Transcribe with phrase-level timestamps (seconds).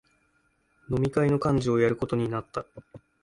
[0.89, 2.65] 飲み会の幹事をやることになった